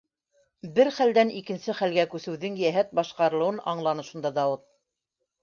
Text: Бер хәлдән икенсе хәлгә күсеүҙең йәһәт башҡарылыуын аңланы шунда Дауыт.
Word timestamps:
Бер 0.77 0.87
хәлдән 0.99 1.33
икенсе 1.39 1.75
хәлгә 1.81 2.05
күсеүҙең 2.15 2.57
йәһәт 2.63 2.97
башҡарылыуын 3.01 3.61
аңланы 3.75 4.09
шунда 4.11 4.35
Дауыт. 4.41 4.67